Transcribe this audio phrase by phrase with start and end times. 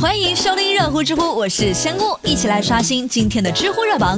[0.00, 4.16] 欢迎收听热乎知乎，我是香菇，一起来刷新今天的知乎热榜。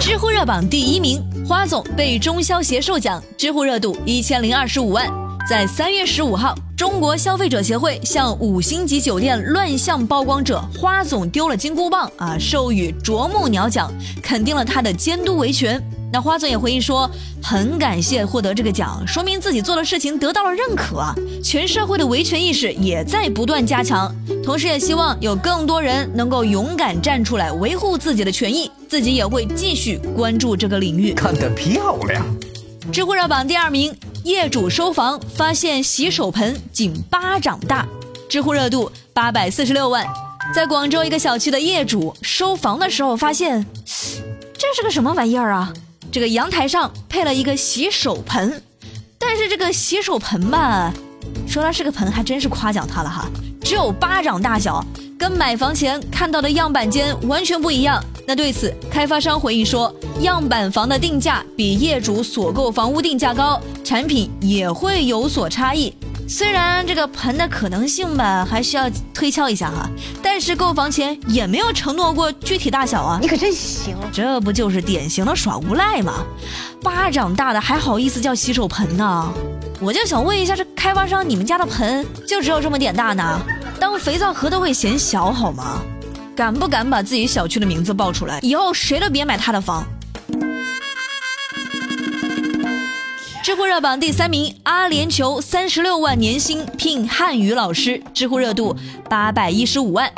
[0.00, 5.08] 知乎热榜第一名，花总被中消协授奖，知乎热度一千零二十五万。
[5.48, 15.80] 在三月十五号，中国消费者协会向五星级酒店乱象曝光者花总丢了金箍棒啊，授予啄木鸟奖，肯定了他的监督维权。
[16.14, 17.10] 那花总也回忆说，
[17.42, 24.14] 很感谢获得这个奖，说明自己做的事情得到了认可，全社会的维权意识也在不断加强，
[24.44, 31.14] 同时也希望有更多人能够勇敢站出来维护自己的权益，自己也会继续关注这个领域。
[31.14, 32.24] 看得漂亮！
[32.92, 33.92] 知乎热榜第二名，
[34.22, 37.84] 业主收房发现洗手盆仅巴掌大，
[38.28, 40.06] 知乎热度八百四十六万。
[40.54, 43.66] 在广州一个小区的业主收房的时候发现，
[44.56, 45.74] 这是个什么玩意儿啊？
[46.14, 48.62] 这个阳台上配了一个洗手盆，
[49.18, 50.94] 但是这个洗手盆吧，
[51.44, 53.28] 说它是个盆还真是夸奖它了哈，
[53.60, 54.80] 只有巴掌大小，
[55.18, 58.00] 跟买房前看到的样板间完全不一样。
[58.28, 65.92] 那对此，开发商回应说，样板房的定价比业主所购房屋定价高，产品也会有所差异。
[66.26, 69.88] 虽然这个盆的可能性吧，还需要推敲一下哈，
[70.22, 73.18] 但是购房前也没有承诺过具体大小啊。
[73.20, 76.24] 你可真行，这不就是典型的耍无赖吗？
[76.82, 79.32] 巴掌大的还好意思叫洗手盆呢？
[79.80, 83.40] 我就想问一下，这开发商，你们家的盆就只有这么点大呢？
[83.78, 85.82] 当肥皂盒都会嫌小好吗？
[86.34, 88.40] 敢不敢把自己小区的名字报出来？
[88.40, 89.86] 以后谁都别买他的房。
[93.44, 98.74] 知乎热榜第三名，阿联酋三十六万年薪聘汉语老师，知乎热度
[99.06, 100.10] 八百一十五万。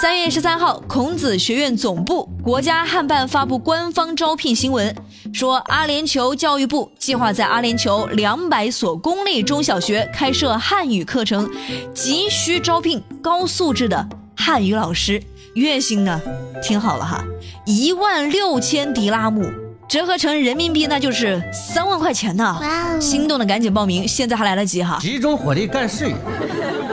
[0.00, 4.94] 三月十三号，孔子学院总部国家汉办发布官方招聘新闻，
[5.34, 11.50] 说阿联酋教育部计划在阿联酋两百所公立中小学开设汉语课程，
[11.92, 15.20] 急需招聘高素质的汉语老师，
[15.54, 16.20] 月薪呢，
[16.62, 17.24] 听好了哈，
[17.66, 19.44] 一万六千迪拉姆。
[19.88, 22.60] 折合成人民币，那就是三万块钱呢！
[23.00, 24.98] 心动的赶紧报名，现在还来得及哈！
[25.00, 26.14] 集中火力干事业。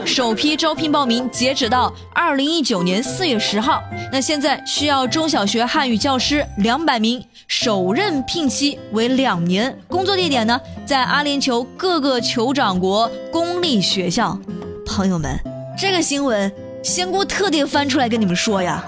[0.06, 3.82] 首批招聘报名截止到二零一九年四月十号。
[4.10, 14.38] 那现在需要中小学汉语教师两百名，首任聘期为两年，工作地点呢在阿联酋各个酋长国公立学校。
[14.86, 15.38] 朋友们，
[15.76, 16.50] 这个新闻
[16.82, 18.82] 仙姑特地翻出来跟你们说呀，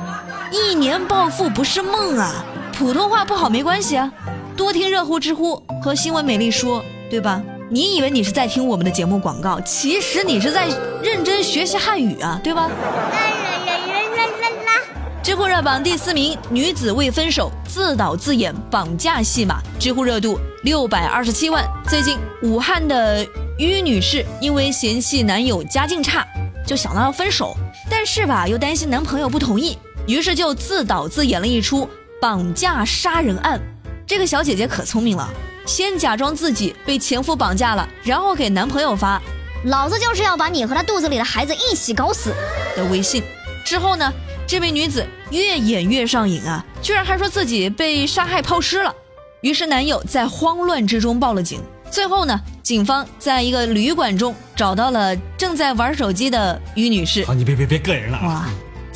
[0.50, 2.42] 一年暴富不是梦啊！
[2.78, 4.08] 普通话不好没关系啊，
[4.56, 6.80] 多听热乎知乎和新闻美丽说，
[7.10, 7.42] 对吧？
[7.68, 10.68] 你以为你是在听我们的节目广告，其实你是在
[11.02, 12.68] 认真学习汉语啊，对吧？
[12.68, 14.80] 啦啦啦啦啦啦！
[15.24, 21.68] 知乎热榜第四名，女子为分手自导自演绑架戏码，知乎热度六百二十七万。
[21.88, 23.26] 最近武汉的
[23.58, 26.24] 于女士因为嫌弃男友家境差，
[26.64, 27.56] 就想到要分手，
[27.90, 31.88] 但是吧又担心男朋友不同意，于是就自导自演了一出。
[32.20, 33.60] 绑架杀人案，
[34.04, 35.30] 这个小姐姐可聪明了，
[35.64, 39.22] 先假装自己被前夫绑架了，然后给男朋友发
[39.66, 42.34] “老子就是要把你和他肚子里的孩子一起搞死”
[42.76, 43.22] 的微信。
[43.64, 44.12] 之后呢，
[44.48, 48.92] 这位女子越演越上瘾啊，居然还说自己被杀害抛尸了。
[49.40, 51.60] 于是男友在慌乱之中报了警。
[51.88, 57.24] 最后呢，警方在一个旅馆中找到了正在玩手机的于女士。
[57.24, 58.48] 好，你别别别膈人了哇！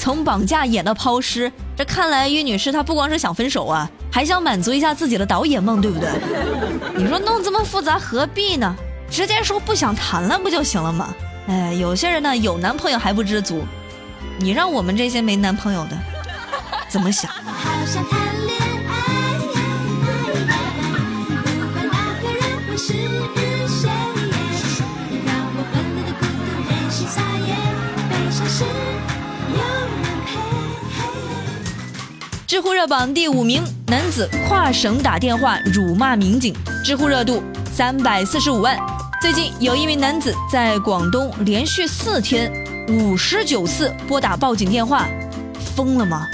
[0.02, 6.10] 从绑架演到抛尸，这看来于女士她不光是想分手啊，还想满足一下自己的导演梦，对不对？
[6.96, 8.74] 你说弄这么复杂何必呢？
[9.08, 11.14] 直接说不想谈了不就行了吗？
[11.46, 13.62] 哎，有些人呢有男朋友还不知足，
[14.40, 15.96] 你让我们这些没男朋友的
[16.88, 17.30] 怎么想？
[32.52, 36.54] 知乎热榜第五名，男子跨省打电话辱骂民警，
[36.84, 37.42] 知乎热度
[37.72, 38.78] 三百四十五万。
[39.22, 42.52] 最近有一名男子在广东连续四天
[42.88, 45.08] 五十九次拨打报警电话，
[45.74, 46.28] 疯了吗？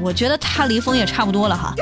[0.00, 1.74] 我觉得他离疯也差不多了哈。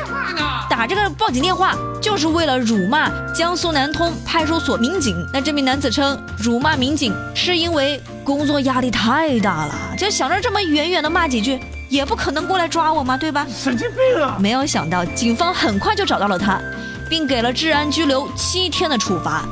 [0.70, 5.14] 打这个报警电话就是为了辱骂江苏南通派出所民警。
[5.34, 11.60] 那这名男子称，辱骂民警是因为工作压力太大了，就想着这么远远的骂几句。
[11.92, 13.46] 也不可能过来抓我嘛，对吧？
[13.54, 14.38] 神经病啊！
[14.40, 16.58] 没有想到，警方很快就找到了他，
[17.06, 19.44] 并给了治安拘留七天的处罚。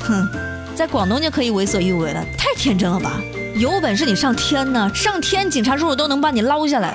[0.00, 0.28] 哼，
[0.74, 3.20] 在广东就可以为所欲为了，太天真了吧？
[3.54, 6.92] 有本事你上天呢，上天警察叔叔都能把你捞下来。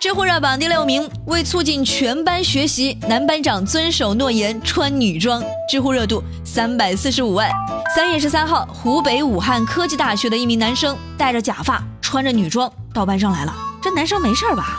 [0.00, 7.50] 知乎热榜第六名，为促进全班学习，男班长遵守诺言穿女装，知乎热度三百四十五万。
[7.94, 11.80] 三月十三号，湖北武汉科技大学的一名男生戴着假发，
[12.12, 13.54] 穿着女装到班上来了。
[13.80, 14.78] 这男生没事吧？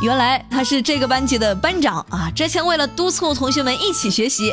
[0.00, 2.30] 原来他是这个班级的班长啊！
[2.34, 4.50] 之前为了督促同学们一起学习，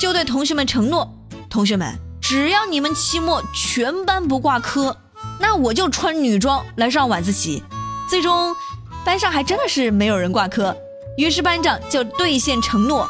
[0.00, 1.06] 就对同学们承诺：
[1.50, 4.96] 同学们，只要你们期末全班不挂科，
[5.38, 7.62] 那我就穿女装来上晚自习。
[8.08, 8.56] 最终，
[9.04, 10.74] 班上还真的是没有人挂科，
[11.18, 13.06] 于是班长就兑现承诺。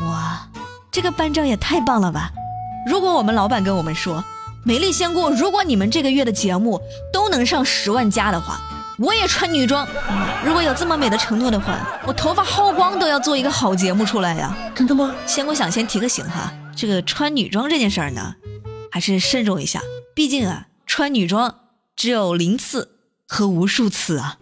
[0.00, 0.44] 哇，
[0.90, 2.32] 这个班长也太棒了吧！
[2.84, 4.24] 如果我们老板跟我们说，
[4.68, 6.78] 美丽仙姑，如果你们这个月的节目
[7.10, 8.60] 都能上十万加的话。
[8.98, 9.88] 我也穿女装，
[10.44, 14.54] 如果有这么美的承诺的话，我头发薅光都要做一个好节目出来呀！
[14.74, 15.14] 真的吗？
[15.24, 18.34] 仙姑想先提个醒哈，这个穿女装这件事儿呢，
[18.92, 19.80] 还是慎重一下，
[20.14, 21.54] 毕竟啊，穿女装
[21.96, 22.90] 只有零次
[23.26, 24.36] 和无数次啊。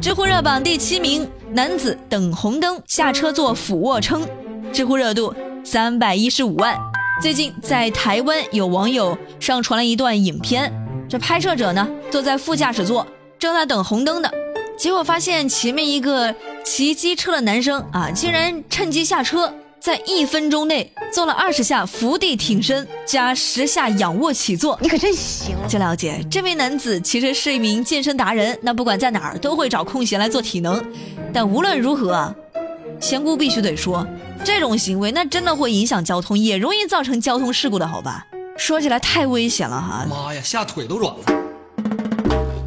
[0.00, 4.26] 知乎热榜第七名，男子等红灯下车做俯卧撑，
[4.72, 5.32] 知乎热度
[5.64, 6.78] 三百一十五万。
[7.20, 10.72] 最近在台湾有网友上传了一段影片，
[11.08, 13.06] 这拍摄者呢坐在副驾驶座，
[13.38, 14.32] 正在等红灯的，
[14.78, 16.34] 结果发现前面一个
[16.64, 24.78] 骑机车的男生啊，竟然趁机下车，在一分钟内做了二十下伏地挺身加十下仰卧起坐。
[24.80, 25.54] 你可真行！
[25.68, 30.82] 据了解，这位男子其实是一名健身达人，那不管在哪儿都会找空闲来做体能。
[31.34, 32.34] 但无论如何啊，
[33.00, 34.06] 仙姑必须得说。
[34.44, 38.26] 这种行为那真的会影响交通，也容易造成交通事故的，好吧？
[38.56, 40.06] 说起来太危险了哈！
[40.08, 41.20] 妈呀，吓腿都软了。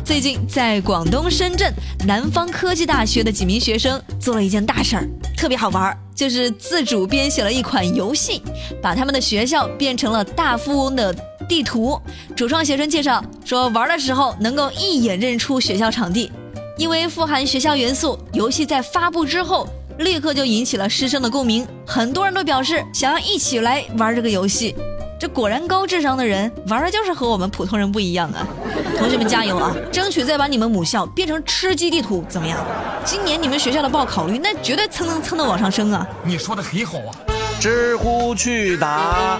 [0.04, 1.72] 最近在广东深圳
[2.06, 5.08] 南方科技大学的几名学生做了一件大事儿，
[5.38, 8.42] 特别好玩，就是自主编写了一款游戏，
[8.82, 11.16] 把他们的学校变成了大富翁的
[11.48, 12.00] 地图。
[12.36, 16.32] 主创学生介绍说，玩的时候能够一眼认出学校场地，
[16.78, 19.68] 因为富含学校元素，游戏在发布之后。
[20.00, 24.76] 立刻就引起了师生的共鸣，很多人都表示想要一起来玩这个游戏。
[25.20, 28.46] 这果然高智商的人玩的就是和我们普通人不一样啊！
[29.00, 32.60] 同学们加油啊，争取再把你们母校变成吃鸡地图，怎么样？
[33.06, 36.06] 今年你们学校的报考率那绝对蹭蹭蹭的往上升啊！
[36.26, 37.16] 你说的很好啊！
[37.62, 39.40] 知乎去答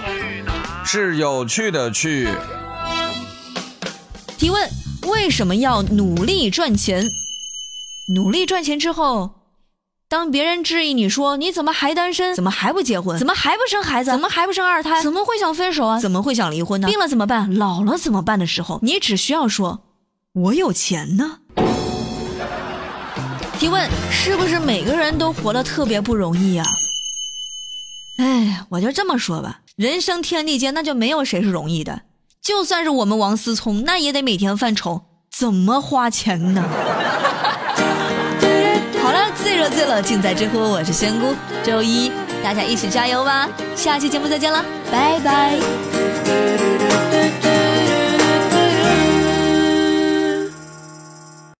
[0.86, 2.28] 是有趣的去。
[4.38, 4.70] 提问：
[5.08, 7.04] 为什么要努力赚钱？
[8.08, 9.30] 努力赚钱之后。
[10.14, 16.86] 当别人质疑你说你怎么还单身，怎么还不结婚，怎么还不生孩子，怎么还不生二胎，怎么会想分手啊，怎么会想离婚呢？
[16.86, 17.52] 病了怎么办？
[17.56, 19.80] 老了怎么办的时候，你只需要说
[20.34, 21.40] “我有钱呢”。
[23.58, 26.64] 提问：是不是每个人都活得特别不容易啊？
[28.18, 32.02] 哎，我就这么说吧，人生天地间那就没有谁是容易的，
[32.40, 35.06] 就算是我们王思聪，那也得每天犯愁
[35.36, 36.62] 怎么花钱呢。
[39.64, 40.58] 喝醉了，尽在知乎。
[40.58, 41.34] 我是仙姑，
[41.64, 42.12] 周一
[42.42, 43.48] 大家一起加油吧！
[43.74, 44.62] 下期节目再见了，
[44.92, 46.93] 拜拜。